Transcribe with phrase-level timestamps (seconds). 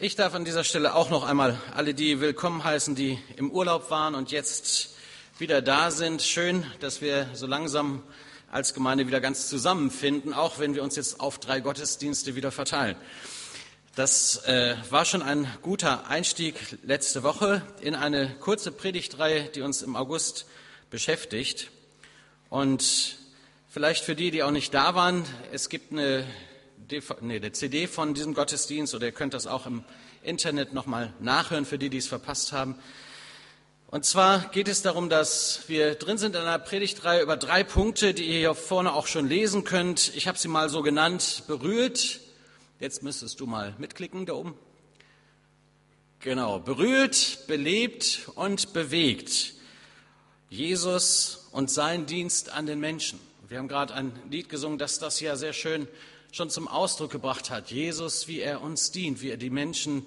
[0.00, 3.90] Ich darf an dieser Stelle auch noch einmal alle die willkommen heißen, die im Urlaub
[3.90, 4.90] waren und jetzt
[5.40, 6.22] wieder da sind.
[6.22, 8.04] Schön, dass wir so langsam
[8.48, 12.94] als Gemeinde wieder ganz zusammenfinden, auch wenn wir uns jetzt auf drei Gottesdienste wieder verteilen.
[13.96, 16.54] Das äh, war schon ein guter Einstieg
[16.84, 20.46] letzte Woche in eine kurze Predigtreihe, die uns im August
[20.90, 21.72] beschäftigt.
[22.50, 23.16] Und
[23.68, 26.24] vielleicht für die, die auch nicht da waren, es gibt eine
[27.20, 29.84] nee, eine CD von diesem Gottesdienst oder ihr könnt das auch im
[30.22, 32.76] Internet nochmal nachhören für die, die es verpasst haben.
[33.88, 38.14] Und zwar geht es darum, dass wir drin sind in einer Predigtreihe über drei Punkte,
[38.14, 40.14] die ihr hier vorne auch schon lesen könnt.
[40.14, 42.20] Ich habe sie mal so genannt, berührt.
[42.80, 44.54] Jetzt müsstest du mal mitklicken da oben.
[46.20, 49.54] Genau, berührt, belebt und bewegt.
[50.50, 53.20] Jesus und sein Dienst an den Menschen.
[53.48, 55.86] Wir haben gerade ein Lied gesungen, das das ja sehr schön
[56.32, 57.70] schon zum Ausdruck gebracht hat.
[57.70, 60.06] Jesus, wie er uns dient, wie er die Menschen,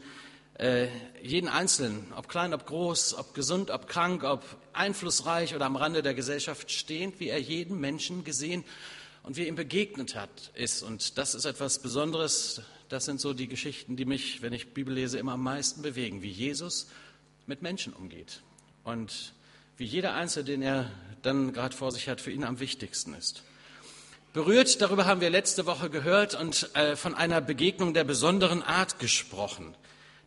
[0.55, 0.87] äh,
[1.23, 6.03] jeden Einzelnen, ob klein, ob groß, ob gesund, ob krank, ob einflussreich oder am Rande
[6.03, 8.63] der Gesellschaft stehend, wie er jeden Menschen gesehen
[9.23, 10.83] und wie er ihm begegnet hat, ist.
[10.83, 12.61] Und das ist etwas Besonderes.
[12.89, 16.21] Das sind so die Geschichten, die mich, wenn ich Bibel lese, immer am meisten bewegen,
[16.21, 16.87] wie Jesus
[17.47, 18.41] mit Menschen umgeht
[18.83, 19.33] und
[19.77, 20.91] wie jeder Einzelne, den er
[21.23, 23.43] dann gerade vor sich hat, für ihn am wichtigsten ist.
[24.33, 28.97] Berührt, darüber haben wir letzte Woche gehört und äh, von einer Begegnung der besonderen Art
[28.97, 29.75] gesprochen.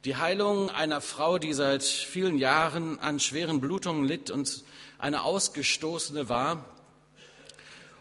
[0.05, 4.63] Die Heilung einer Frau, die seit vielen Jahren an schweren Blutungen litt und
[4.99, 6.67] eine Ausgestoßene war.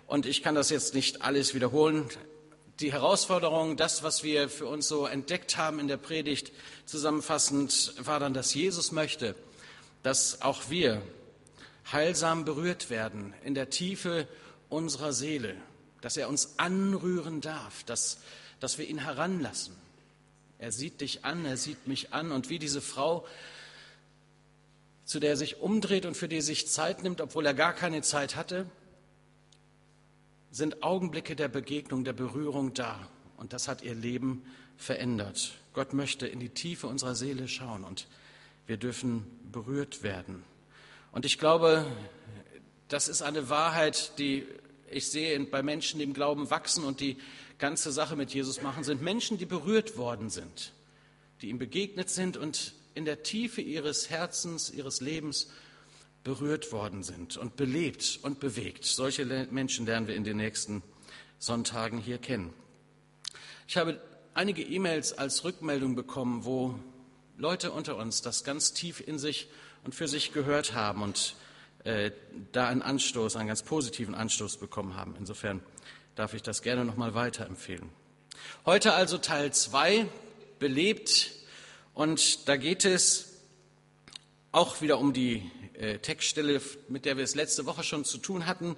[0.05, 2.09] Und ich kann das jetzt nicht alles wiederholen.
[2.81, 6.51] Die Herausforderung, das, was wir für uns so entdeckt haben in der Predigt,
[6.85, 9.35] zusammenfassend war dann, dass Jesus möchte,
[10.01, 11.01] dass auch wir
[11.93, 14.27] heilsam berührt werden in der Tiefe
[14.67, 15.55] unserer Seele
[16.03, 18.17] dass er uns anrühren darf, dass,
[18.59, 19.73] dass wir ihn heranlassen.
[20.59, 23.25] Er sieht dich an, er sieht mich an und wie diese Frau,
[25.05, 27.71] zu der er sich umdreht und für die er sich Zeit nimmt, obwohl er gar
[27.71, 28.65] keine Zeit hatte,
[30.51, 33.07] sind Augenblicke der Begegnung, der Berührung da.
[33.37, 34.43] Und das hat ihr Leben
[34.75, 35.53] verändert.
[35.71, 38.07] Gott möchte in die Tiefe unserer Seele schauen und
[38.67, 40.43] wir dürfen berührt werden.
[41.13, 41.85] Und ich glaube,
[42.89, 44.45] das ist eine Wahrheit, die
[44.95, 47.17] ich sehe bei Menschen, die im Glauben wachsen und die
[47.57, 50.73] ganze Sache mit Jesus machen, sind Menschen, die berührt worden sind,
[51.41, 55.49] die ihm begegnet sind und in der Tiefe ihres Herzens, ihres Lebens
[56.23, 58.85] berührt worden sind und belebt und bewegt.
[58.85, 60.81] Solche Menschen lernen wir in den nächsten
[61.39, 62.53] Sonntagen hier kennen.
[63.67, 63.99] Ich habe
[64.33, 66.79] einige E-Mails als Rückmeldung bekommen, wo
[67.37, 69.47] Leute unter uns das ganz tief in sich
[69.83, 71.35] und für sich gehört haben und
[71.83, 72.11] äh,
[72.51, 75.15] da einen Anstoß, einen ganz positiven Anstoß bekommen haben.
[75.19, 75.61] Insofern
[76.15, 77.89] darf ich das gerne noch mal weiterempfehlen.
[78.65, 80.07] Heute also Teil 2,
[80.59, 81.31] belebt.
[81.93, 83.33] Und da geht es
[84.53, 88.45] auch wieder um die äh, Textstelle, mit der wir es letzte Woche schon zu tun
[88.45, 88.77] hatten.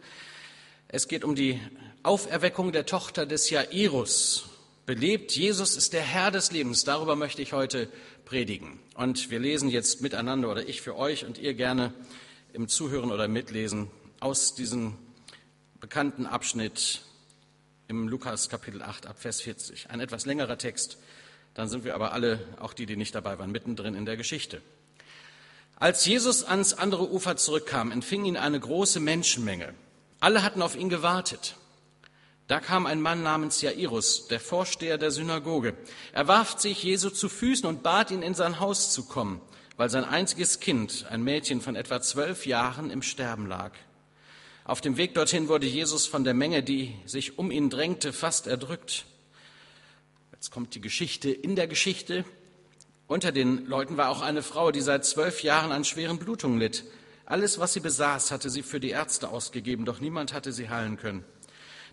[0.87, 1.59] Es geht um die
[2.01, 4.49] Auferweckung der Tochter des Jairus.
[4.87, 6.83] Belebt, Jesus ist der Herr des Lebens.
[6.83, 7.87] Darüber möchte ich heute
[8.25, 8.79] predigen.
[8.95, 11.93] Und wir lesen jetzt miteinander oder ich für euch und ihr gerne
[12.55, 14.97] im Zuhören oder Mitlesen aus diesem
[15.81, 17.01] bekannten Abschnitt
[17.89, 19.89] im Lukas Kapitel 8 ab Vers 40.
[19.89, 20.97] Ein etwas längerer Text,
[21.53, 24.61] dann sind wir aber alle, auch die, die nicht dabei waren, mittendrin in der Geschichte.
[25.75, 29.73] Als Jesus ans andere Ufer zurückkam, empfing ihn eine große Menschenmenge.
[30.21, 31.57] Alle hatten auf ihn gewartet.
[32.47, 35.75] Da kam ein Mann namens Jairus, der Vorsteher der Synagoge.
[36.13, 39.41] Er warf sich Jesu zu Füßen und bat ihn, in sein Haus zu kommen
[39.77, 43.71] weil sein einziges Kind, ein Mädchen von etwa zwölf Jahren, im Sterben lag.
[44.63, 48.47] Auf dem Weg dorthin wurde Jesus von der Menge, die sich um ihn drängte, fast
[48.47, 49.05] erdrückt.
[50.31, 52.25] Jetzt kommt die Geschichte in der Geschichte.
[53.07, 56.83] Unter den Leuten war auch eine Frau, die seit zwölf Jahren an schweren Blutungen litt.
[57.25, 60.97] Alles, was sie besaß, hatte sie für die Ärzte ausgegeben, doch niemand hatte sie heilen
[60.97, 61.23] können.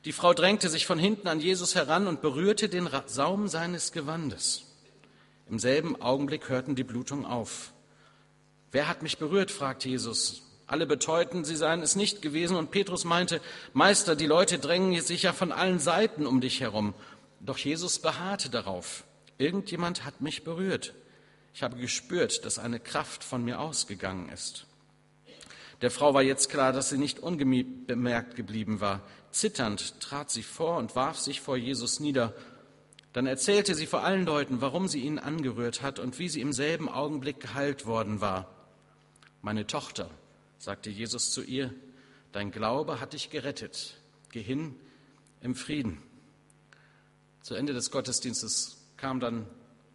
[0.04, 4.64] Die Frau drängte sich von hinten an Jesus heran und berührte den Saum seines Gewandes.
[5.48, 7.71] Im selben Augenblick hörten die Blutungen auf.
[8.72, 9.50] Wer hat mich berührt?
[9.50, 10.42] fragte Jesus.
[10.66, 13.40] Alle beteuten, sie seien es nicht gewesen, und Petrus meinte,
[13.74, 16.94] Meister, die Leute drängen sich ja von allen Seiten um dich herum.
[17.40, 19.04] Doch Jesus beharrte darauf.
[19.36, 20.94] Irgendjemand hat mich berührt.
[21.52, 24.66] Ich habe gespürt, dass eine Kraft von mir ausgegangen ist.
[25.82, 29.02] Der Frau war jetzt klar, dass sie nicht unbemerkt geblieben war.
[29.32, 32.32] Zitternd trat sie vor und warf sich vor Jesus nieder
[33.12, 36.52] dann erzählte sie vor allen Leuten, warum sie ihn angerührt hat und wie sie im
[36.52, 38.48] selben Augenblick geheilt worden war.
[39.42, 40.08] Meine Tochter,
[40.58, 41.74] sagte Jesus zu ihr,
[42.30, 43.96] dein Glaube hat dich gerettet.
[44.30, 44.76] Geh hin
[45.40, 46.00] im Frieden.
[47.42, 49.46] Zu Ende des Gottesdienstes kam dann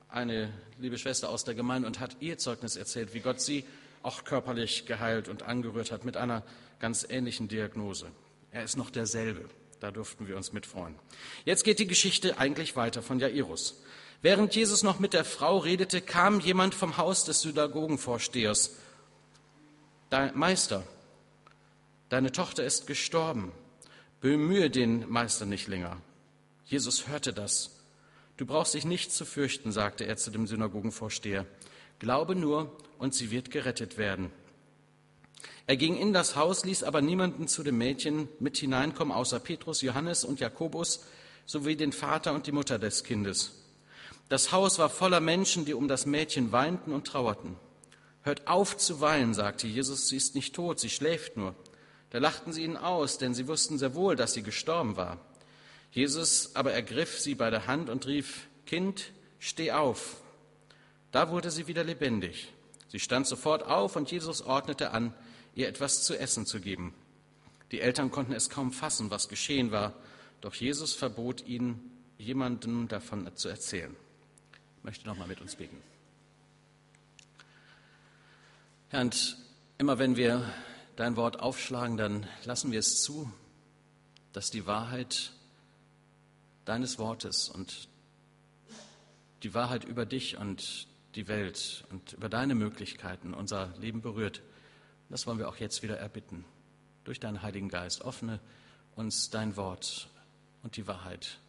[0.09, 3.63] eine liebe Schwester aus der Gemeinde und hat ihr Zeugnis erzählt, wie Gott sie
[4.03, 6.43] auch körperlich geheilt und angerührt hat mit einer
[6.79, 8.11] ganz ähnlichen Diagnose.
[8.51, 9.45] Er ist noch derselbe.
[9.79, 10.95] Da durften wir uns mitfreuen.
[11.45, 13.81] Jetzt geht die Geschichte eigentlich weiter von Jairus.
[14.21, 18.75] Während Jesus noch mit der Frau redete, kam jemand vom Haus des Synagogenvorstehers.
[20.09, 20.83] Dein Meister,
[22.07, 23.51] deine Tochter ist gestorben.
[24.21, 26.01] Bemühe den Meister nicht länger.
[26.63, 27.71] Jesus hörte das.
[28.37, 31.45] Du brauchst dich nicht zu fürchten, sagte er zu dem Synagogenvorsteher.
[31.99, 34.31] Glaube nur, und sie wird gerettet werden.
[35.65, 39.81] Er ging in das Haus, ließ aber niemanden zu dem Mädchen mit hineinkommen, außer Petrus,
[39.81, 41.03] Johannes und Jakobus,
[41.45, 43.51] sowie den Vater und die Mutter des Kindes.
[44.29, 47.57] Das Haus war voller Menschen, die um das Mädchen weinten und trauerten.
[48.23, 51.55] Hört auf zu weinen, sagte Jesus, sie ist nicht tot, sie schläft nur.
[52.09, 55.19] Da lachten sie ihn aus, denn sie wussten sehr wohl, dass sie gestorben war.
[55.91, 60.21] Jesus aber ergriff sie bei der Hand und rief, Kind, steh auf.
[61.11, 62.53] Da wurde sie wieder lebendig.
[62.89, 65.13] Sie stand sofort auf und Jesus ordnete an,
[65.55, 66.93] ihr etwas zu essen zu geben.
[67.71, 69.93] Die Eltern konnten es kaum fassen, was geschehen war,
[70.41, 73.95] doch Jesus verbot ihnen, jemandem davon zu erzählen.
[74.77, 75.81] Ich möchte noch mal mit uns beten.
[78.89, 79.37] Herr, und
[79.77, 80.49] immer wenn wir
[80.95, 83.29] dein Wort aufschlagen, dann lassen wir es zu,
[84.31, 85.33] dass die Wahrheit
[86.63, 87.89] deines Wortes und
[89.43, 94.41] die Wahrheit über dich und die Welt und über deine Möglichkeiten unser Leben berührt.
[95.09, 96.45] Das wollen wir auch jetzt wieder erbitten.
[97.03, 98.39] Durch deinen Heiligen Geist öffne
[98.95, 100.07] uns dein Wort
[100.63, 101.39] und die Wahrheit,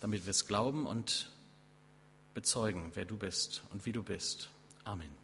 [0.00, 1.30] damit wir es glauben und
[2.34, 4.50] bezeugen, wer du bist und wie du bist.
[4.84, 5.23] Amen.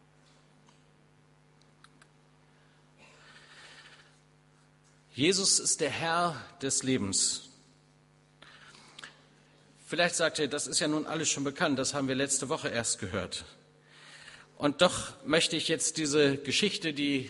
[5.13, 7.49] Jesus ist der Herr des Lebens.
[9.85, 12.69] Vielleicht sagt ihr, das ist ja nun alles schon bekannt, das haben wir letzte Woche
[12.69, 13.43] erst gehört.
[14.57, 17.29] Und doch möchte ich jetzt diese Geschichte, die,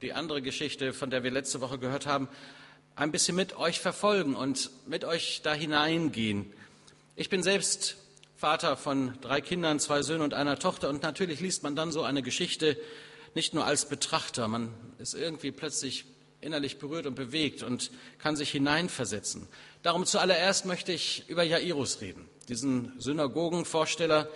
[0.00, 2.26] die andere Geschichte, von der wir letzte Woche gehört haben,
[2.96, 6.50] ein bisschen mit euch verfolgen und mit euch da hineingehen.
[7.16, 7.96] Ich bin selbst
[8.34, 12.02] Vater von drei Kindern, zwei Söhnen und einer Tochter und natürlich liest man dann so
[12.02, 12.78] eine Geschichte
[13.34, 16.06] nicht nur als Betrachter, man ist irgendwie plötzlich
[16.40, 19.46] innerlich berührt und bewegt und kann sich hineinversetzen.
[19.82, 24.28] Darum zuallererst möchte ich über Jairus reden, diesen Synagogenvorsteller,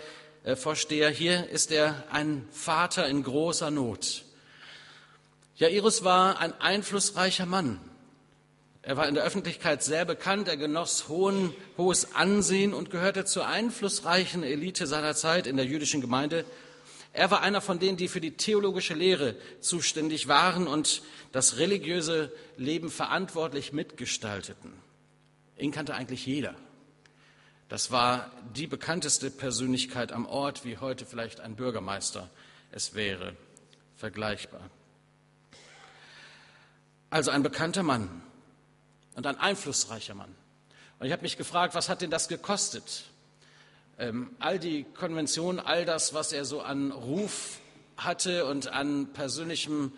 [0.45, 1.11] äh, Vorsteher.
[1.11, 4.25] Hier ist er ein Vater in großer Not.
[5.57, 7.81] Jairus war ein einflussreicher Mann.
[8.83, 13.47] Er war in der Öffentlichkeit sehr bekannt, er genoss hohen, hohes Ansehen und gehörte zur
[13.47, 16.45] einflussreichen Elite seiner Zeit in der jüdischen Gemeinde.
[17.15, 21.01] Er war einer von denen, die für die theologische Lehre zuständig waren und
[21.31, 24.73] das religiöse Leben verantwortlich mitgestalteten.
[25.57, 26.57] Ihn kannte eigentlich jeder.
[27.69, 32.29] Das war die bekannteste Persönlichkeit am Ort, wie heute vielleicht ein Bürgermeister
[32.73, 33.37] es wäre,
[33.97, 34.69] vergleichbar.
[37.11, 38.23] Also ein bekannter Mann
[39.15, 40.35] und ein einflussreicher Mann.
[40.99, 43.05] Und ich habe mich gefragt, was hat denn das gekostet?
[43.99, 47.61] Ähm, all die Konventionen, all das, was er so an Ruf
[47.97, 49.93] hatte und an persönlichem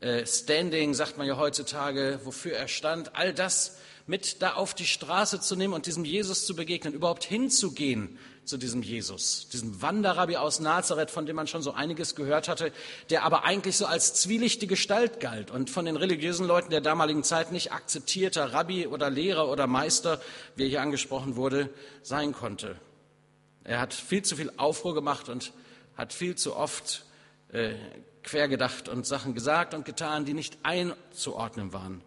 [0.00, 3.76] äh, Standing, sagt man ja heutzutage, wofür er stand, all das
[4.06, 8.56] mit da auf die Straße zu nehmen und diesem Jesus zu begegnen, überhaupt hinzugehen zu
[8.56, 12.72] diesem Jesus, diesem Wanderrabbi aus Nazareth, von dem man schon so einiges gehört hatte,
[13.10, 17.22] der aber eigentlich so als zwielichtige Gestalt galt und von den religiösen Leuten der damaligen
[17.22, 20.20] Zeit nicht akzeptierter Rabbi oder Lehrer oder Meister,
[20.56, 21.70] wie er hier angesprochen wurde,
[22.02, 22.76] sein konnte.
[23.64, 25.52] Er hat viel zu viel Aufruhr gemacht und
[25.96, 27.04] hat viel zu oft
[27.52, 27.74] äh,
[28.22, 32.02] quergedacht und Sachen gesagt und getan, die nicht einzuordnen waren.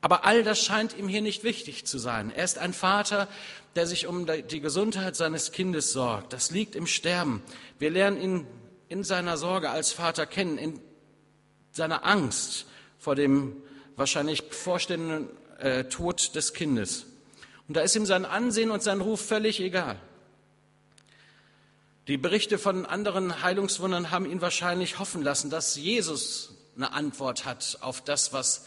[0.00, 2.30] Aber all das scheint ihm hier nicht wichtig zu sein.
[2.30, 3.28] Er ist ein Vater,
[3.74, 6.32] der sich um die Gesundheit seines Kindes sorgt.
[6.32, 7.42] Das liegt im Sterben.
[7.78, 8.46] Wir lernen ihn
[8.88, 10.80] in seiner Sorge als Vater kennen, in
[11.72, 12.66] seiner Angst
[12.98, 13.56] vor dem
[13.96, 17.06] wahrscheinlich bevorstehenden äh, Tod des Kindes.
[17.66, 19.98] Und da ist ihm sein Ansehen und sein Ruf völlig egal.
[22.08, 27.78] Die Berichte von anderen Heilungswundern haben ihn wahrscheinlich hoffen lassen, dass Jesus eine Antwort hat
[27.80, 28.64] auf das, was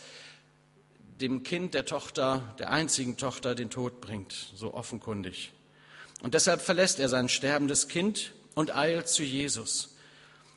[1.22, 5.54] dem Kind der Tochter, der einzigen Tochter, den Tod bringt, so offenkundig.
[6.22, 9.96] Und deshalb verlässt er sein sterbendes Kind und eilt zu Jesus.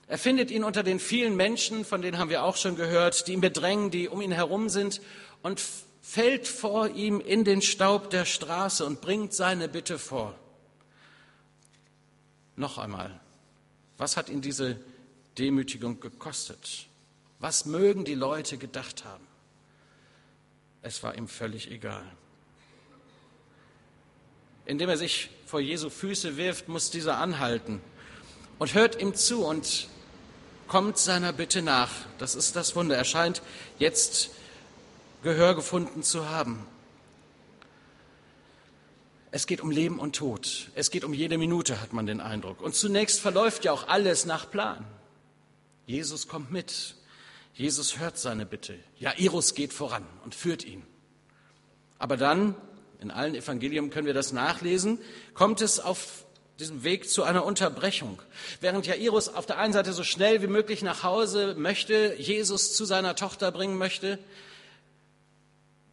[0.08, 3.34] Er findet ihn unter den vielen Menschen, von denen haben wir auch schon gehört, die
[3.34, 5.00] ihn bedrängen, die um ihn herum sind,
[5.42, 5.62] und
[6.00, 10.36] fällt vor ihm in den Staub der Straße und bringt seine Bitte vor.
[12.56, 13.20] Noch einmal,
[13.98, 14.78] was hat ihn diese
[15.38, 16.86] Demütigung gekostet?
[17.38, 19.26] Was mögen die Leute gedacht haben?
[20.82, 22.04] Es war ihm völlig egal.
[24.64, 27.80] indem er sich vor Jesu Füße wirft, muss dieser anhalten
[28.58, 29.88] und hört ihm zu und
[30.68, 31.90] kommt seiner Bitte nach.
[32.18, 32.96] Das ist das Wunder.
[32.96, 33.42] Er scheint
[33.78, 34.30] jetzt
[35.22, 36.66] Gehör gefunden zu haben.
[39.34, 40.68] Es geht um Leben und Tod.
[40.74, 42.60] Es geht um jede Minute, hat man den Eindruck.
[42.60, 44.84] Und zunächst verläuft ja auch alles nach Plan.
[45.86, 46.96] Jesus kommt mit.
[47.54, 48.78] Jesus hört seine Bitte.
[48.98, 50.82] Jairus geht voran und führt ihn.
[51.98, 52.54] Aber dann,
[53.00, 54.98] in allen Evangelien können wir das nachlesen,
[55.32, 56.26] kommt es auf
[56.60, 58.20] diesem Weg zu einer Unterbrechung.
[58.60, 62.84] Während Jairus auf der einen Seite so schnell wie möglich nach Hause möchte, Jesus zu
[62.84, 64.18] seiner Tochter bringen möchte,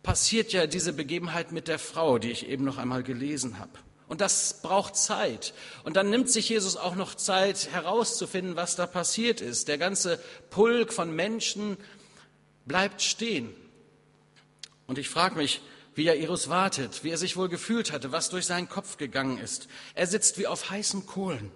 [0.04, 3.72] passiert ja diese Begebenheit mit der Frau, die ich eben noch einmal gelesen habe.
[4.08, 5.54] Und das braucht Zeit.
[5.84, 9.68] Und dann nimmt sich Jesus auch noch Zeit herauszufinden, was da passiert ist.
[9.68, 11.78] Der ganze Pulk von Menschen
[12.66, 13.54] bleibt stehen.
[14.88, 15.62] Und ich frage mich,
[15.94, 19.68] wie Jairus wartet, wie er sich wohl gefühlt hatte, was durch seinen Kopf gegangen ist.
[19.94, 21.52] Er sitzt wie auf heißen Kohlen.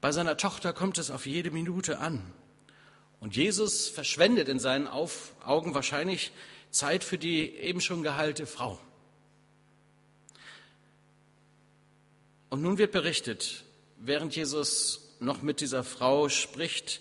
[0.00, 2.22] Bei seiner Tochter kommt es auf jede Minute an.
[3.20, 6.32] Und Jesus verschwendet in seinen Augen wahrscheinlich
[6.70, 8.78] Zeit für die eben schon geheilte Frau.
[12.50, 13.64] Und nun wird berichtet,
[13.98, 17.00] während Jesus noch mit dieser Frau spricht,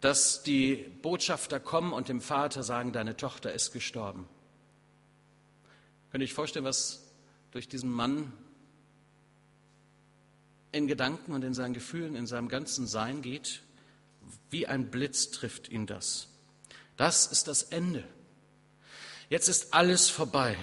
[0.00, 4.28] dass die Botschafter kommen und dem Vater sagen, deine Tochter ist gestorben.
[6.10, 7.02] Könnt ihr euch vorstellen, was
[7.50, 8.32] durch diesen Mann
[10.72, 13.62] in Gedanken und in seinen Gefühlen, in seinem ganzen Sein geht?
[14.50, 16.28] Wie ein Blitz trifft ihn das.
[16.96, 18.04] Das ist das Ende.
[19.28, 20.56] Jetzt ist alles vorbei.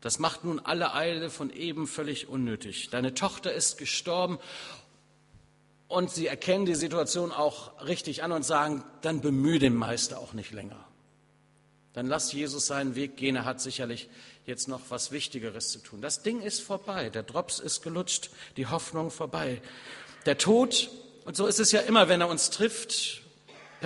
[0.00, 2.90] Das macht nun alle Eile von eben völlig unnötig.
[2.90, 4.38] Deine Tochter ist gestorben
[5.88, 10.32] und sie erkennen die Situation auch richtig an und sagen, dann bemühe den Meister auch
[10.32, 10.84] nicht länger.
[11.92, 13.36] Dann lass Jesus seinen Weg gehen.
[13.36, 14.10] Er hat sicherlich
[14.44, 16.02] jetzt noch was Wichtigeres zu tun.
[16.02, 17.08] Das Ding ist vorbei.
[17.08, 18.30] Der Drops ist gelutscht.
[18.58, 19.62] Die Hoffnung vorbei.
[20.26, 20.90] Der Tod,
[21.24, 23.22] und so ist es ja immer, wenn er uns trifft,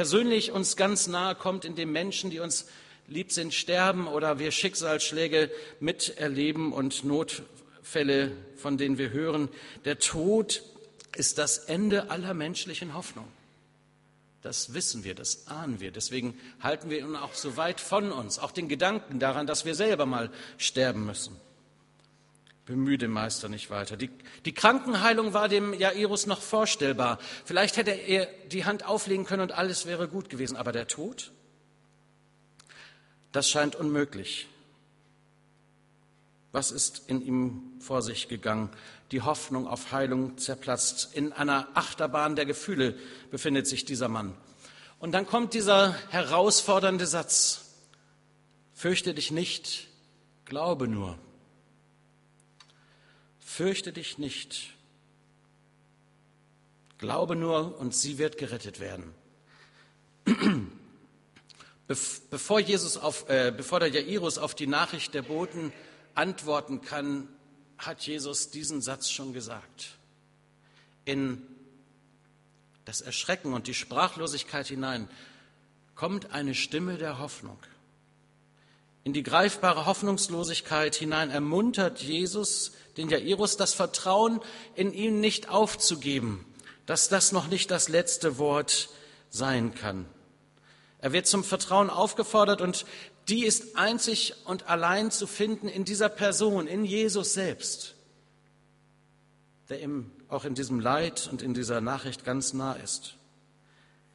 [0.00, 2.64] persönlich uns ganz nahe kommt, indem Menschen, die uns
[3.06, 9.50] lieb sind, sterben oder wir Schicksalsschläge miterleben und Notfälle, von denen wir hören.
[9.84, 10.62] Der Tod
[11.14, 13.28] ist das Ende aller menschlichen Hoffnung.
[14.40, 15.90] Das wissen wir, das ahnen wir.
[15.90, 19.74] Deswegen halten wir ihn auch so weit von uns, auch den Gedanken daran, dass wir
[19.74, 21.36] selber mal sterben müssen.
[22.70, 23.96] Bemühe den Meister nicht weiter.
[23.96, 24.10] Die,
[24.44, 27.18] die Krankenheilung war dem Jairus noch vorstellbar.
[27.44, 30.56] Vielleicht hätte er die Hand auflegen können und alles wäre gut gewesen.
[30.56, 31.32] Aber der Tod?
[33.32, 34.46] Das scheint unmöglich.
[36.52, 38.70] Was ist in ihm vor sich gegangen?
[39.10, 41.12] Die Hoffnung auf Heilung zerplatzt.
[41.12, 42.96] In einer Achterbahn der Gefühle
[43.32, 44.32] befindet sich dieser Mann.
[45.00, 47.62] Und dann kommt dieser herausfordernde Satz.
[48.74, 49.88] Fürchte dich nicht,
[50.44, 51.18] glaube nur.
[53.50, 54.74] Fürchte dich nicht.
[56.98, 59.12] Glaube nur und sie wird gerettet werden.
[61.88, 65.72] Bevor, Jesus auf, äh, bevor der Jairus auf die Nachricht der Boten
[66.14, 67.26] antworten kann,
[67.76, 69.98] hat Jesus diesen Satz schon gesagt.
[71.04, 71.42] In
[72.84, 75.08] das Erschrecken und die Sprachlosigkeit hinein
[75.96, 77.58] kommt eine Stimme der Hoffnung.
[79.02, 84.40] In die greifbare Hoffnungslosigkeit hinein ermuntert Jesus den Jairus, das Vertrauen
[84.74, 86.44] in ihn nicht aufzugeben,
[86.86, 88.90] dass das noch nicht das letzte Wort
[89.30, 90.06] sein kann.
[90.98, 92.84] Er wird zum Vertrauen aufgefordert und
[93.28, 97.94] die ist einzig und allein zu finden in dieser Person, in Jesus selbst,
[99.70, 103.14] der ihm auch in diesem Leid und in dieser Nachricht ganz nah ist.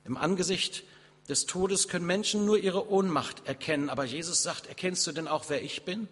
[0.04, 0.84] Im Angesicht
[1.28, 5.46] des Todes können Menschen nur ihre Ohnmacht erkennen, aber Jesus sagt, erkennst du denn auch,
[5.50, 6.08] wer ich bin?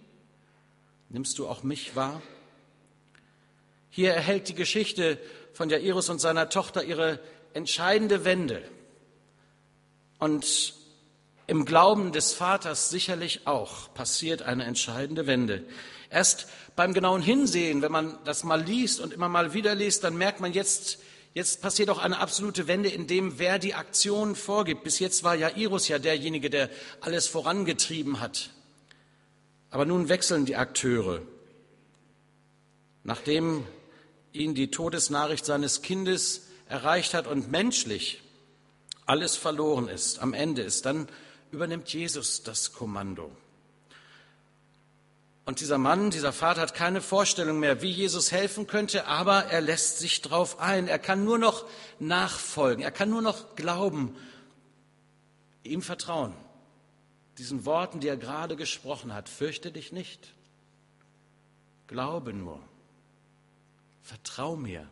[1.10, 2.22] Nimmst du auch mich wahr?
[3.90, 5.20] Hier erhält die Geschichte
[5.54, 7.20] von Jairus und seiner Tochter ihre
[7.54, 8.64] entscheidende Wende.
[10.18, 10.74] Und
[11.46, 15.64] im Glauben des Vaters sicherlich auch passiert eine entscheidende Wende.
[16.10, 20.18] Erst beim genauen Hinsehen, wenn man das mal liest und immer mal wieder liest, dann
[20.18, 21.00] merkt man jetzt,
[21.34, 24.84] jetzt passiert auch eine absolute Wende in dem, wer die Aktion vorgibt.
[24.84, 26.70] Bis jetzt war Jairus ja derjenige, der
[27.02, 28.52] alles vorangetrieben hat.
[29.70, 31.22] Aber nun wechseln die Akteure.
[33.04, 33.66] Nachdem
[34.32, 38.22] ihn die Todesnachricht seines Kindes erreicht hat und menschlich
[39.06, 41.08] alles verloren ist, am Ende ist, dann
[41.52, 43.32] übernimmt Jesus das Kommando.
[45.46, 49.60] Und dieser Mann, dieser Vater hat keine Vorstellung mehr, wie Jesus helfen könnte, aber er
[49.60, 50.88] lässt sich drauf ein.
[50.88, 51.66] Er kann nur noch
[52.00, 52.82] nachfolgen.
[52.82, 54.16] Er kann nur noch glauben,
[55.64, 56.34] ihm vertrauen.
[57.38, 59.28] Diesen Worten, die er gerade gesprochen hat.
[59.28, 60.34] Fürchte dich nicht.
[61.88, 62.62] Glaube nur.
[64.02, 64.88] Vertrau mir.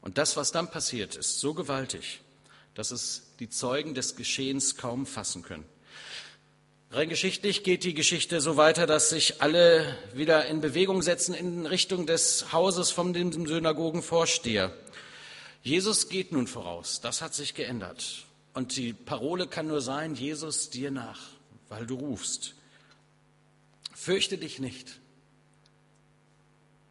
[0.00, 2.22] Und das, was dann passiert, ist so gewaltig,
[2.74, 5.66] dass es die Zeugen des Geschehens kaum fassen können.
[6.90, 11.66] Rein geschichtlich geht die Geschichte so weiter, dass sich alle wieder in Bewegung setzen in
[11.66, 14.72] Richtung des Hauses von dem Synagogenvorsteher.
[15.62, 17.02] Jesus geht nun voraus.
[17.02, 18.24] Das hat sich geändert.
[18.54, 21.20] Und die Parole kann nur sein, Jesus dir nach,
[21.68, 22.54] weil du rufst.
[23.94, 24.98] Fürchte dich nicht.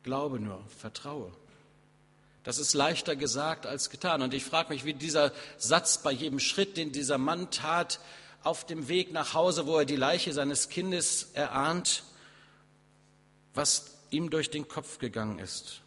[0.03, 1.31] Glaube nur, vertraue.
[2.43, 4.21] Das ist leichter gesagt als getan.
[4.21, 7.99] Und ich frage mich, wie dieser Satz bei jedem Schritt, den dieser Mann tat,
[8.43, 12.03] auf dem Weg nach Hause, wo er die Leiche seines Kindes erahnt,
[13.53, 15.81] was ihm durch den Kopf gegangen ist.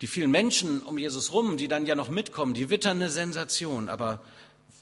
[0.00, 3.88] Die vielen Menschen um Jesus rum, die dann ja noch mitkommen, die wittern eine Sensation.
[3.88, 4.20] Aber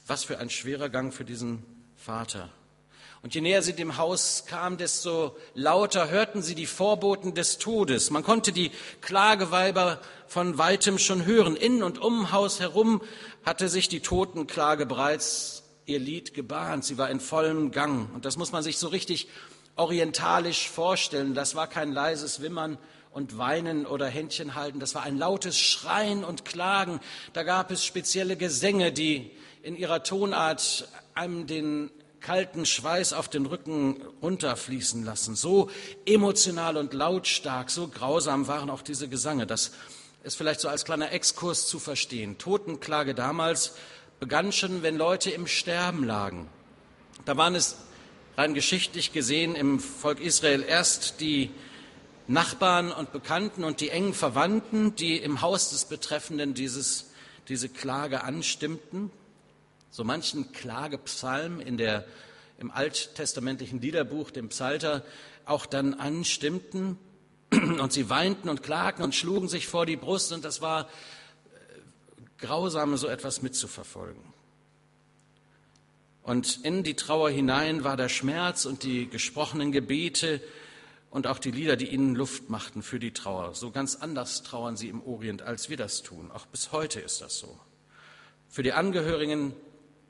[0.07, 1.63] was für ein schwerer Gang für diesen
[1.95, 2.49] Vater.
[3.21, 8.09] Und je näher sie dem Haus kam, desto lauter hörten sie die Vorboten des Todes.
[8.09, 8.71] Man konnte die
[9.01, 11.55] Klageweiber von weitem schon hören.
[11.55, 13.01] In und um Haus herum
[13.45, 15.60] hatte sich die Totenklage bereits
[15.91, 16.85] ihr Lied gebahnt.
[16.85, 18.13] Sie war in vollem Gang.
[18.13, 19.27] Und das muss man sich so richtig
[19.75, 21.33] orientalisch vorstellen.
[21.33, 22.77] Das war kein leises Wimmern
[23.11, 24.79] und Weinen oder Händchen halten.
[24.79, 26.99] Das war ein lautes Schreien und Klagen.
[27.33, 29.31] Da gab es spezielle Gesänge, die
[29.63, 35.35] in ihrer Tonart einem den kalten Schweiß auf den Rücken runterfließen lassen.
[35.35, 35.69] So
[36.05, 39.47] emotional und lautstark, so grausam waren auch diese Gesange.
[39.47, 39.71] Das
[40.23, 42.37] ist vielleicht so als kleiner Exkurs zu verstehen.
[42.37, 43.73] Totenklage damals
[44.21, 46.47] begann schon, wenn Leute im Sterben lagen.
[47.25, 47.77] Da waren es
[48.37, 51.49] rein geschichtlich gesehen im Volk Israel erst die
[52.27, 57.09] Nachbarn und Bekannten und die engen Verwandten, die im Haus des Betreffenden dieses,
[57.49, 59.09] diese Klage anstimmten.
[59.89, 62.05] So manchen Klagepsalm in der,
[62.59, 65.03] im alttestamentlichen Liederbuch, dem Psalter,
[65.45, 66.99] auch dann anstimmten.
[67.51, 70.87] Und sie weinten und klagten und schlugen sich vor die Brust und das war
[72.41, 74.21] grausam, so etwas mitzuverfolgen.
[76.23, 80.41] Und in die Trauer hinein war der Schmerz und die gesprochenen Gebete
[81.09, 83.53] und auch die Lieder, die ihnen Luft machten für die Trauer.
[83.55, 86.31] So ganz anders trauern sie im Orient, als wir das tun.
[86.31, 87.59] Auch bis heute ist das so.
[88.49, 89.53] Für die Angehörigen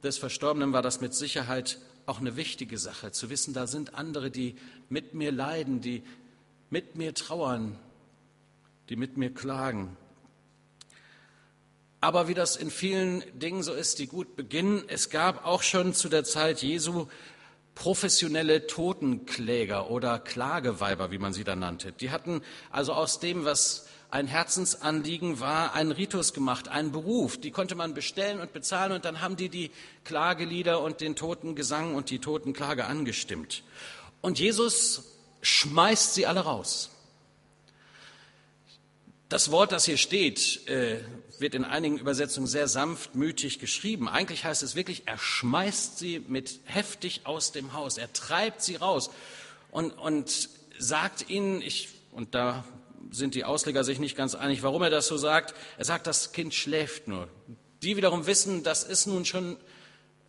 [0.04, 4.32] des Verstorbenen war das mit Sicherheit auch eine wichtige Sache, zu wissen, da sind andere,
[4.32, 4.56] die
[4.90, 6.04] mit mir leiden, die
[6.70, 7.78] mit mir trauern,
[8.90, 9.96] die mit mir klagen.
[12.02, 15.94] Aber wie das in vielen Dingen so ist, die gut beginnen, es gab auch schon
[15.94, 17.08] zu der Zeit Jesu
[17.76, 21.92] professionelle Totenkläger oder Klageweiber, wie man sie dann nannte.
[21.92, 27.40] Die hatten also aus dem, was ein Herzensanliegen war, einen Ritus gemacht, einen Beruf.
[27.40, 29.72] Die konnte man bestellen und bezahlen und dann haben die die
[30.04, 33.64] Klagelieder und den Totengesang und die Totenklage angestimmt.
[34.22, 35.04] Und Jesus
[35.42, 36.90] schmeißt sie alle raus.
[39.30, 41.00] Das Wort, das hier steht, äh,
[41.42, 44.08] wird in einigen Übersetzungen sehr sanftmütig geschrieben.
[44.08, 48.76] Eigentlich heißt es wirklich, er schmeißt sie mit heftig aus dem Haus, er treibt sie
[48.76, 49.10] raus
[49.72, 52.64] und, und sagt ihnen, ich, und da
[53.12, 55.54] sind die Ausleger sich nicht ganz einig, warum er das so sagt.
[55.78, 57.28] Er sagt, das Kind schläft nur.
[57.82, 59.58] Die wiederum wissen, das ist nun schon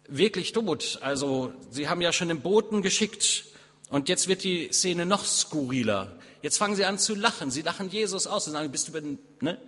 [0.09, 0.98] wirklich tot.
[1.03, 3.44] Also sie haben ja schon den Boten geschickt
[3.88, 6.16] und jetzt wird die Szene noch skurriler.
[6.40, 7.51] Jetzt fangen sie an zu lachen.
[7.51, 9.59] Sie lachen Jesus aus und sagen, bist du, ne?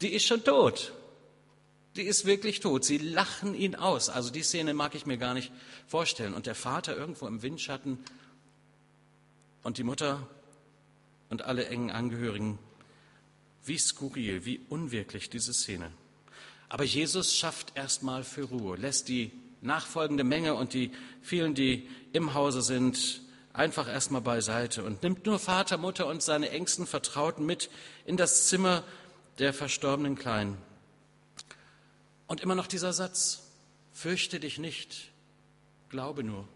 [0.00, 0.92] Die ist schon tot.
[1.96, 2.84] Die ist wirklich tot.
[2.84, 4.08] Sie lachen ihn aus.
[4.08, 5.52] Also die Szene mag ich mir gar nicht
[5.86, 6.34] vorstellen.
[6.34, 7.98] Und der Vater irgendwo im Windschatten
[9.62, 10.26] und die Mutter
[11.28, 12.58] und alle engen Angehörigen.
[13.64, 15.92] Wie skurril, wie unwirklich diese Szene.
[16.68, 22.32] Aber Jesus schafft erstmal für Ruhe, lässt die nachfolgende Menge und die vielen, die im
[22.32, 23.20] Hause sind,
[23.52, 27.68] einfach erstmal beiseite und nimmt nur Vater, Mutter und seine engsten Vertrauten mit
[28.06, 28.84] in das Zimmer
[29.40, 30.58] der verstorbenen Kleinen.
[32.26, 33.42] Und immer noch dieser Satz,
[33.92, 35.10] fürchte dich nicht,
[35.88, 36.46] glaube nur.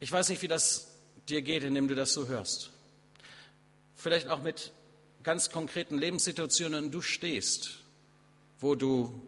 [0.00, 0.94] Ich weiß nicht, wie das
[1.28, 2.70] dir geht, indem du das so hörst.
[3.96, 4.72] Vielleicht auch mit
[5.22, 7.78] ganz konkreten Lebenssituationen du stehst,
[8.60, 9.20] wo du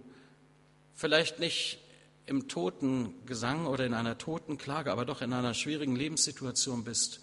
[0.94, 1.78] vielleicht nicht
[2.26, 7.20] im toten Gesang oder in einer toten Klage, aber doch in einer schwierigen Lebenssituation bist,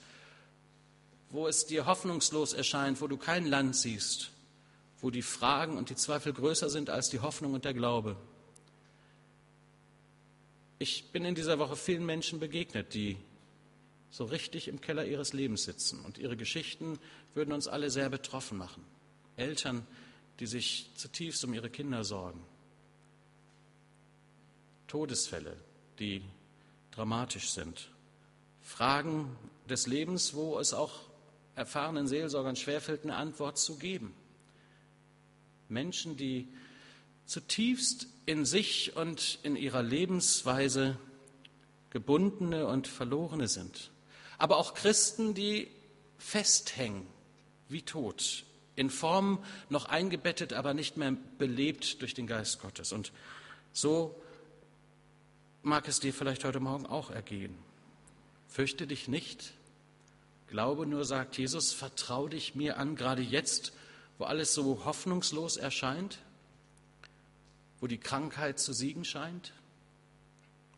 [1.29, 4.31] wo es dir hoffnungslos erscheint, wo du kein Land siehst,
[5.01, 8.15] wo die Fragen und die Zweifel größer sind als die Hoffnung und der Glaube.
[10.79, 13.17] Ich bin in dieser Woche vielen Menschen begegnet, die
[14.09, 15.99] so richtig im Keller ihres Lebens sitzen.
[16.05, 16.99] Und ihre Geschichten
[17.33, 18.83] würden uns alle sehr betroffen machen.
[19.35, 19.85] Eltern,
[20.39, 22.41] die sich zutiefst um ihre Kinder sorgen.
[24.87, 25.57] Todesfälle,
[25.99, 26.21] die
[26.91, 27.89] dramatisch sind.
[28.61, 29.35] Fragen
[29.69, 31.06] des Lebens, wo es auch
[31.57, 34.13] erfahrenen Seelsorgern schwerfällt, eine Antwort zu geben.
[35.67, 36.47] Menschen, die
[37.25, 40.97] zutiefst in sich und in ihrer Lebensweise
[41.89, 43.91] gebundene und verlorene sind.
[44.37, 45.67] Aber auch Christen, die
[46.17, 47.07] festhängen
[47.69, 52.91] wie tot, in Form noch eingebettet, aber nicht mehr belebt durch den Geist Gottes.
[52.91, 53.11] Und
[53.73, 54.15] so
[55.63, 57.55] mag es dir vielleicht heute Morgen auch ergehen.
[58.47, 59.53] Fürchte dich nicht,
[60.47, 63.73] glaube nur, sagt Jesus, vertrau dich mir an, gerade jetzt,
[64.17, 66.19] wo alles so hoffnungslos erscheint,
[67.79, 69.53] wo die Krankheit zu siegen scheint,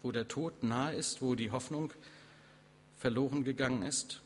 [0.01, 1.93] wo der Tod nahe ist, wo die Hoffnung
[2.97, 4.21] verloren gegangen ist.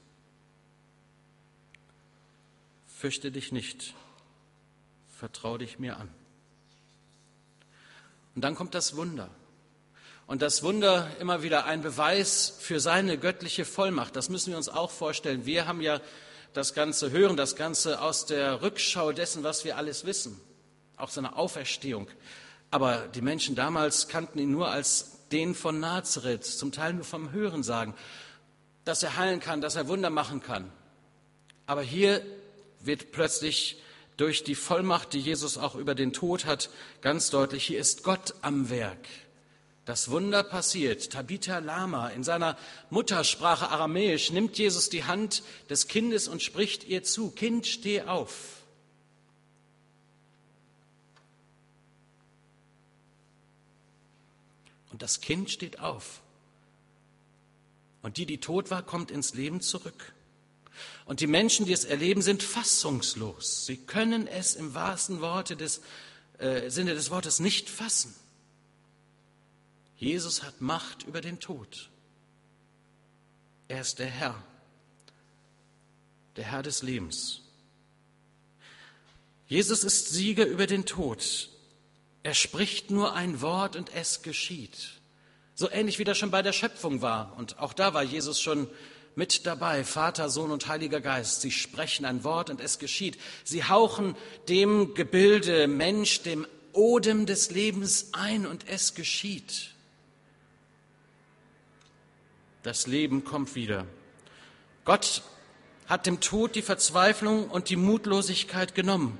[2.88, 3.94] Fürchte dich nicht,
[5.10, 6.10] vertrau dich mir an.
[8.36, 9.30] Und dann kommt das Wunder.
[10.26, 14.16] Und das Wunder immer wieder ein Beweis für seine göttliche Vollmacht.
[14.16, 15.46] Das müssen wir uns auch vorstellen.
[15.46, 16.00] Wir haben ja
[16.54, 20.40] das Ganze hören, das Ganze aus der Rückschau dessen, was wir alles wissen,
[20.98, 22.08] auch seine Auferstehung.
[22.72, 27.32] Aber die Menschen damals kannten ihn nur als den von Nazareth, zum Teil nur vom
[27.32, 27.94] Hören sagen,
[28.86, 30.72] dass er heilen kann, dass er Wunder machen kann.
[31.66, 32.22] Aber hier
[32.80, 33.82] wird plötzlich
[34.18, 36.70] durch die Vollmacht, die Jesus auch über den Tod hat,
[37.02, 39.00] ganz deutlich, hier ist Gott am Werk.
[39.86, 41.12] Das Wunder passiert.
[41.12, 42.58] Tabitha Lama in seiner
[42.90, 48.62] Muttersprache Aramäisch nimmt Jesus die Hand des Kindes und spricht ihr zu, Kind, steh auf.
[54.92, 56.22] Und das Kind steht auf.
[58.04, 60.14] Und die, die tot war, kommt ins Leben zurück.
[61.06, 63.66] Und die Menschen, die es erleben, sind fassungslos.
[63.66, 65.82] Sie können es im wahrsten Worte des,
[66.38, 68.16] äh, Sinne des Wortes nicht fassen.
[70.04, 71.90] Jesus hat Macht über den Tod.
[73.70, 74.44] Er ist der Herr,
[76.36, 77.40] der Herr des Lebens.
[79.48, 81.50] Jesus ist Sieger über den Tod.
[82.22, 84.90] Er spricht nur ein Wort und es geschieht.
[85.56, 87.38] So ähnlich wie das schon bei der Schöpfung war.
[87.38, 88.68] Und auch da war Jesus schon
[89.16, 89.86] mit dabei.
[89.86, 91.40] Vater, Sohn und Heiliger Geist.
[91.40, 93.18] Sie sprechen ein Wort und es geschieht.
[93.46, 94.18] Sie hauchen
[94.50, 99.73] dem Gebilde Mensch, dem Odem des Lebens ein und es geschieht.
[102.64, 103.86] Das Leben kommt wieder.
[104.86, 105.22] Gott
[105.88, 109.20] hat dem Tod die Verzweiflung und die Mutlosigkeit genommen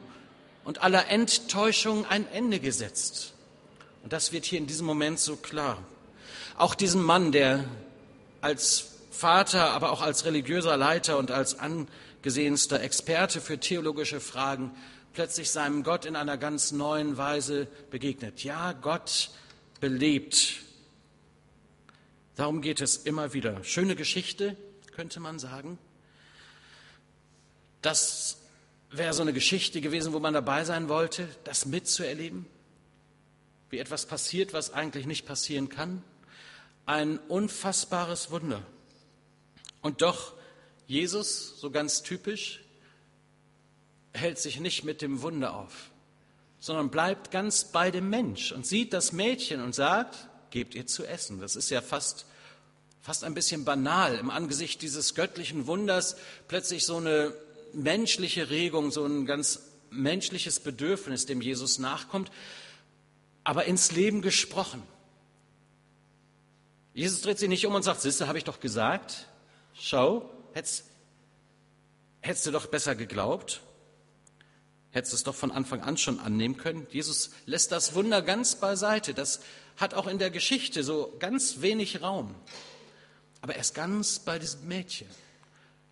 [0.64, 3.34] und aller Enttäuschung ein Ende gesetzt.
[4.02, 5.78] Und das wird hier in diesem Moment so klar.
[6.58, 7.66] Auch diesem Mann, der
[8.40, 14.72] als Vater, aber auch als religiöser Leiter und als angesehenster Experte für theologische Fragen
[15.14, 18.44] plötzlich seinem Gott in einer ganz neuen Weise begegnet.
[18.44, 19.30] Ja, Gott
[19.80, 20.64] belebt.
[22.36, 23.64] Darum geht es immer wieder.
[23.64, 24.58] Schöne Geschichte,
[24.92, 25.78] könnte man sagen.
[27.82, 28.38] Das
[28.90, 32.46] wäre so eine Geschichte gewesen, wo man dabei sein wollte, das mitzuerleben,
[33.70, 36.04] wie etwas passiert, was eigentlich nicht passieren kann.
[36.86, 38.62] Ein unfassbares Wunder.
[39.82, 40.34] Und doch,
[40.88, 42.64] Jesus, so ganz typisch,
[44.14, 45.92] hält sich nicht mit dem Wunder auf,
[46.60, 51.04] sondern bleibt ganz bei dem Mensch und sieht das Mädchen und sagt, gebt ihr zu
[51.04, 51.42] essen.
[51.42, 52.26] Das ist ja fast,
[53.02, 56.16] fast ein bisschen banal im Angesicht dieses göttlichen Wunders,
[56.48, 57.34] plötzlich so eine
[57.74, 62.32] menschliche Regung, so ein ganz menschliches Bedürfnis, dem Jesus nachkommt,
[63.44, 64.84] aber ins Leben gesprochen.
[66.94, 69.28] Jesus dreht sich nicht um und sagt, Sisse, habe ich doch gesagt,
[69.74, 70.86] schau, hättest,
[72.22, 73.62] hättest du doch besser geglaubt,
[74.92, 76.86] hättest es doch von Anfang an schon annehmen können.
[76.92, 79.16] Jesus lässt das Wunder ganz beiseite.
[79.16, 79.40] Das
[79.78, 82.36] hat auch in der Geschichte so ganz wenig Raum.
[83.42, 85.08] Aber er ist ganz bei diesem Mädchen.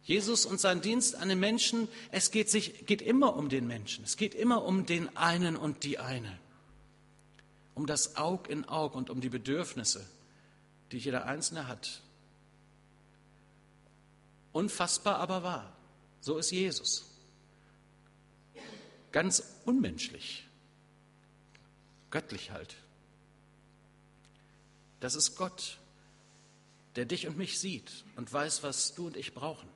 [0.03, 4.03] Jesus und sein Dienst an den Menschen, es geht, sich, geht immer um den Menschen.
[4.03, 6.39] Es geht immer um den einen und die eine.
[7.75, 10.05] Um das Aug in Aug und um die Bedürfnisse,
[10.91, 12.01] die jeder Einzelne hat.
[14.51, 15.75] Unfassbar aber wahr.
[16.19, 17.05] So ist Jesus.
[19.11, 20.47] Ganz unmenschlich.
[22.09, 22.75] Göttlich halt.
[25.01, 25.77] Das ist Gott,
[26.95, 29.67] der dich und mich sieht und weiß, was du und ich brauchen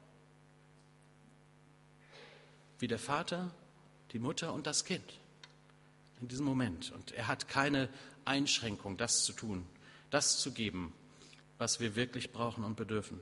[2.79, 3.51] wie der Vater,
[4.11, 5.19] die Mutter und das Kind
[6.21, 6.91] in diesem Moment.
[6.91, 7.89] Und er hat keine
[8.25, 9.65] Einschränkung, das zu tun,
[10.09, 10.93] das zu geben,
[11.57, 13.19] was wir wirklich brauchen und bedürfen.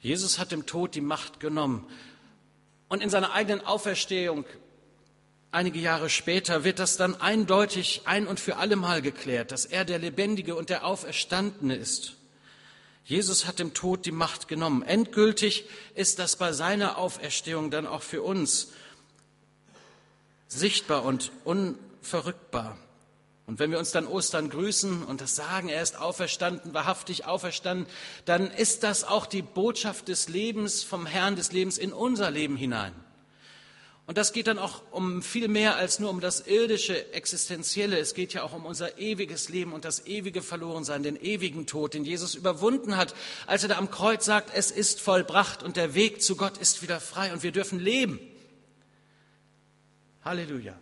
[0.00, 1.86] Jesus hat dem Tod die Macht genommen.
[2.88, 4.44] Und in seiner eigenen Auferstehung,
[5.52, 9.84] einige Jahre später, wird das dann eindeutig ein und für alle Mal geklärt, dass er
[9.84, 12.14] der Lebendige und der Auferstandene ist.
[13.04, 14.82] Jesus hat dem Tod die Macht genommen.
[14.82, 18.68] Endgültig ist das bei seiner Auferstehung dann auch für uns
[20.46, 22.76] sichtbar und unverrückbar.
[23.46, 27.86] Und wenn wir uns dann Ostern grüßen und das sagen, er ist auferstanden, wahrhaftig auferstanden,
[28.24, 32.56] dann ist das auch die Botschaft des Lebens vom Herrn des Lebens in unser Leben
[32.56, 32.92] hinein.
[34.10, 37.96] Und das geht dann auch um viel mehr als nur um das irdische, existenzielle.
[37.96, 41.94] Es geht ja auch um unser ewiges Leben und das ewige Verlorensein, den ewigen Tod,
[41.94, 43.14] den Jesus überwunden hat,
[43.46, 46.82] als er da am Kreuz sagt, es ist vollbracht und der Weg zu Gott ist
[46.82, 48.18] wieder frei und wir dürfen leben.
[50.24, 50.76] Halleluja.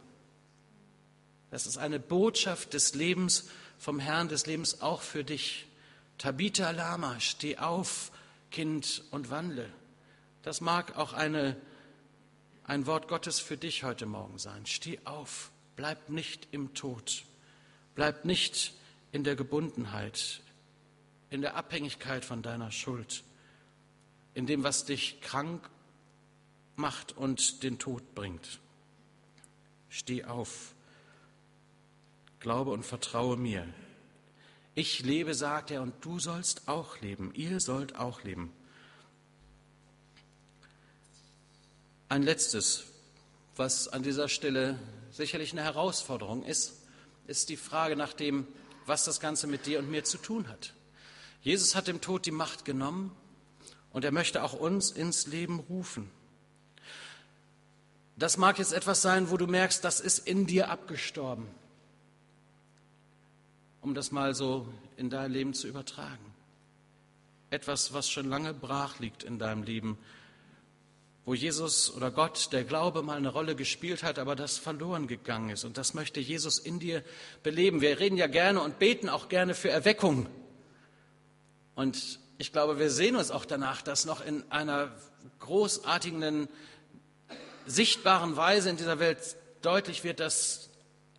[1.50, 5.66] Das ist eine Botschaft des Lebens vom Herrn des Lebens auch für dich.
[6.16, 8.10] Tabitha Lama, steh auf,
[8.50, 9.68] Kind, und wandle.
[10.44, 11.58] Das mag auch eine
[12.68, 14.66] ein Wort Gottes für dich heute Morgen sein.
[14.66, 17.24] Steh auf, bleib nicht im Tod,
[17.94, 18.74] bleib nicht
[19.10, 20.42] in der Gebundenheit,
[21.30, 23.24] in der Abhängigkeit von deiner Schuld,
[24.34, 25.68] in dem, was dich krank
[26.76, 28.60] macht und den Tod bringt.
[29.88, 30.74] Steh auf,
[32.38, 33.66] glaube und vertraue mir.
[34.74, 37.32] Ich lebe, sagt er, und du sollst auch leben.
[37.34, 38.52] Ihr sollt auch leben.
[42.10, 42.84] Ein letztes,
[43.56, 44.78] was an dieser Stelle
[45.10, 46.72] sicherlich eine Herausforderung ist,
[47.26, 48.46] ist die Frage nach dem,
[48.86, 50.72] was das Ganze mit dir und mir zu tun hat.
[51.42, 53.14] Jesus hat dem Tod die Macht genommen
[53.92, 56.10] und er möchte auch uns ins Leben rufen.
[58.16, 61.46] Das mag jetzt etwas sein, wo du merkst, das ist in dir abgestorben,
[63.82, 64.66] um das mal so
[64.96, 66.34] in dein Leben zu übertragen.
[67.50, 69.98] Etwas, was schon lange brach liegt in deinem Leben,
[71.28, 75.50] wo Jesus oder Gott, der Glaube mal eine Rolle gespielt hat, aber das verloren gegangen
[75.50, 75.62] ist.
[75.64, 77.04] Und das möchte Jesus in dir
[77.42, 77.82] beleben.
[77.82, 80.26] Wir reden ja gerne und beten auch gerne für Erweckung.
[81.74, 84.90] Und ich glaube, wir sehen uns auch danach, dass noch in einer
[85.40, 86.48] großartigen,
[87.66, 90.70] sichtbaren Weise in dieser Welt deutlich wird, dass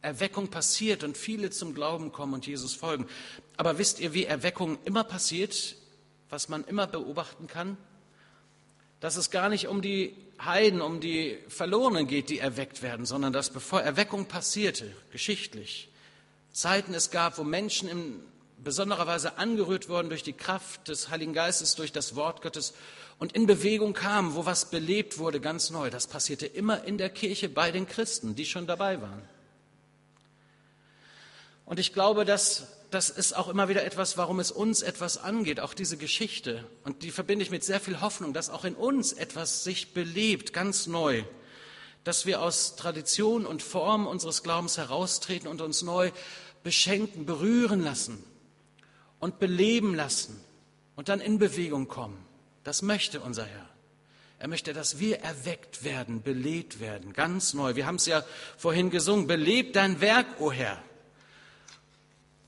[0.01, 3.05] Erweckung passiert und viele zum Glauben kommen und Jesus folgen.
[3.57, 5.75] Aber wisst ihr, wie Erweckung immer passiert,
[6.31, 7.77] was man immer beobachten kann?
[8.99, 13.33] Dass es gar nicht um die Heiden, um die Verlorenen geht, die erweckt werden, sondern
[13.33, 15.89] dass bevor Erweckung passierte, geschichtlich,
[16.51, 18.19] Zeiten es gab, wo Menschen in
[18.63, 22.73] besonderer Weise angerührt wurden durch die Kraft des Heiligen Geistes, durch das Wort Gottes
[23.17, 25.89] und in Bewegung kamen, wo was belebt wurde, ganz neu.
[25.89, 29.21] Das passierte immer in der Kirche bei den Christen, die schon dabei waren.
[31.65, 35.59] Und ich glaube, dass das ist auch immer wieder etwas, warum es uns etwas angeht,
[35.59, 36.67] auch diese Geschichte.
[36.83, 40.53] Und die verbinde ich mit sehr viel Hoffnung, dass auch in uns etwas sich belebt,
[40.53, 41.23] ganz neu.
[42.03, 46.11] Dass wir aus Tradition und Form unseres Glaubens heraustreten und uns neu
[46.63, 48.23] beschenken, berühren lassen
[49.19, 50.39] und beleben lassen
[50.95, 52.25] und dann in Bewegung kommen.
[52.63, 53.69] Das möchte unser Herr.
[54.39, 57.75] Er möchte, dass wir erweckt werden, belebt werden, ganz neu.
[57.75, 58.23] Wir haben es ja
[58.57, 59.27] vorhin gesungen.
[59.27, 60.81] Belebt dein Werk, o oh Herr.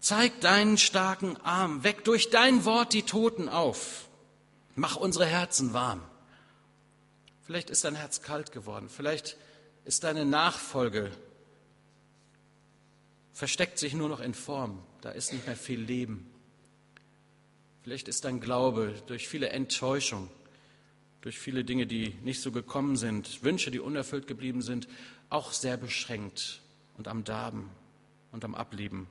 [0.02, 4.10] Zeig deinen starken Arm, weck durch dein Wort die Toten auf.
[4.76, 6.02] Mach unsere Herzen warm.
[7.44, 8.90] Vielleicht ist dein Herz kalt geworden.
[8.90, 9.38] Vielleicht
[9.86, 11.12] ist deine Nachfolge
[13.42, 14.84] versteckt sich nur noch in Form.
[15.02, 16.30] Da ist nicht mehr viel Leben.
[17.82, 20.30] Vielleicht ist dein Glaube durch viele Enttäuschung,
[21.22, 24.88] durch viele Dinge, die nicht so gekommen sind, Wünsche, die unerfüllt geblieben sind,
[25.32, 26.62] auch sehr beschränkt
[26.98, 27.72] und am Darben
[28.32, 29.08] und am Ablieben.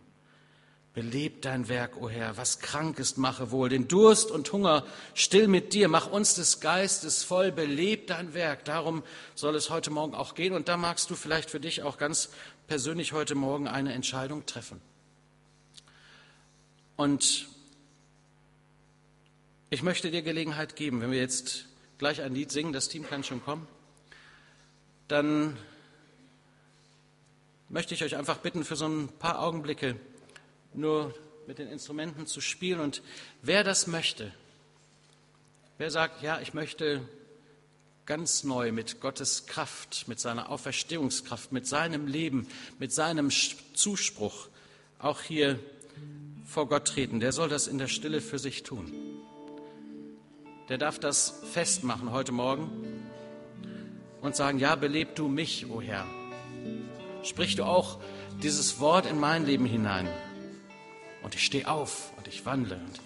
[0.93, 4.85] Beleb dein Werk, o oh Herr, was krank ist, mache wohl, den Durst und Hunger
[5.15, 8.65] still mit dir, mach uns des Geistes voll, beleb dein Werk.
[8.65, 9.05] Darum
[9.37, 12.31] soll es heute Morgen auch gehen und da magst du vielleicht für dich auch ganz
[12.67, 14.81] persönlich heute Morgen eine Entscheidung treffen.
[16.97, 17.47] Und
[19.71, 21.67] ich möchte dir Gelegenheit geben, wenn wir jetzt
[21.99, 23.69] gleich ein Lied singen, das Team kann schon kommen,
[25.07, 25.57] dann
[27.69, 29.95] möchte ich euch einfach bitten, für so ein paar Augenblicke
[30.75, 31.15] nur
[31.47, 32.81] mit den Instrumenten zu spielen.
[32.81, 33.03] Und
[33.43, 34.33] wer das möchte,
[35.79, 37.01] wer sagt, ja, ich möchte
[38.07, 42.47] ganz neu mit Gottes Kraft, mit seiner Auferstehungskraft, mit seinem Leben,
[42.79, 44.49] mit seinem Zuspruch
[44.99, 45.59] auch hier
[46.47, 48.93] vor Gott treten, der soll das in der Stille für sich tun.
[50.69, 52.71] Der darf das festmachen heute Morgen
[54.21, 56.07] und sagen, ja, beleb du mich, o oh Herr.
[57.23, 57.99] Sprich du auch
[58.43, 60.09] dieses Wort in mein Leben hinein
[61.23, 62.77] und ich stehe auf und ich wandle.
[62.77, 63.01] Und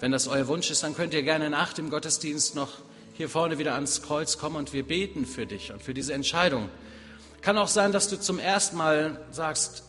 [0.00, 2.70] wenn das euer Wunsch ist, dann könnt ihr gerne nach dem Gottesdienst noch
[3.14, 6.68] hier vorne wieder ans Kreuz kommen und wir beten für dich und für diese Entscheidung.
[7.40, 9.82] Kann auch sein, dass du zum ersten Mal sagst,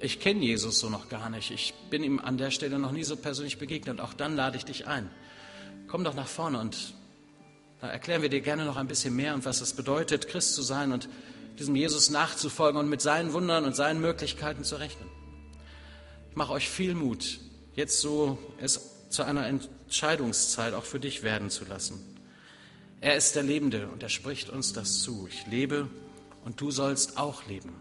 [0.00, 1.50] ich kenne Jesus so noch gar nicht.
[1.50, 4.00] Ich bin ihm an der Stelle noch nie so persönlich begegnet.
[4.00, 5.10] Auch dann lade ich dich ein.
[5.88, 6.94] Komm doch nach vorne und
[7.80, 10.62] da erklären wir dir gerne noch ein bisschen mehr und was es bedeutet, Christ zu
[10.62, 11.08] sein und
[11.58, 15.08] diesem Jesus nachzufolgen und mit seinen Wundern und seinen Möglichkeiten zu rechnen.
[16.36, 17.40] Ich mache euch viel Mut,
[17.76, 21.98] jetzt so es zu einer Entscheidungszeit auch für dich werden zu lassen.
[23.00, 25.26] Er ist der Lebende und er spricht uns das zu.
[25.30, 25.88] Ich lebe
[26.44, 27.72] und du sollst auch leben.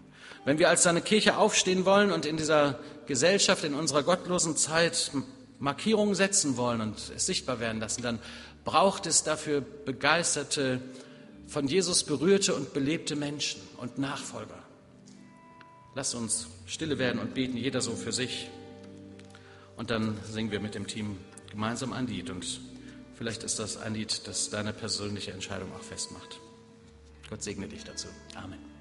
[0.46, 5.12] Wenn wir als seine Kirche aufstehen wollen und in dieser Gesellschaft, in unserer gottlosen Zeit
[5.60, 8.20] Markierungen setzen wollen und es sichtbar werden lassen, dann
[8.64, 10.80] braucht es dafür begeisterte,
[11.46, 14.65] von Jesus berührte und belebte Menschen und Nachfolger.
[15.96, 18.50] Lass uns stille werden und beten, jeder so für sich.
[19.78, 21.18] Und dann singen wir mit dem Team
[21.50, 22.30] gemeinsam ein Lied.
[22.30, 22.60] Und
[23.16, 26.40] vielleicht ist das ein Lied, das deine persönliche Entscheidung auch festmacht.
[27.30, 28.08] Gott segne dich dazu.
[28.36, 28.75] Amen.